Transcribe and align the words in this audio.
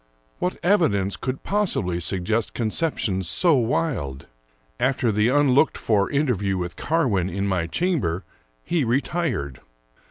What 0.39 0.57
evidence 0.63 1.15
could 1.15 1.43
possibly 1.43 1.99
suggest 1.99 2.55
conceptions 2.55 3.29
so 3.29 3.53
wild? 3.53 4.25
After 4.79 5.11
the 5.11 5.27
unlooked 5.29 5.77
for 5.77 6.09
interview 6.09 6.57
with 6.57 6.75
Carwin 6.75 7.29
in 7.29 7.45
my 7.47 7.67
chamber, 7.67 8.23
he 8.63 8.83
retired. 8.83 9.61